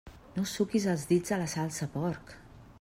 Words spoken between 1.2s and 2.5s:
a la salsa, porc!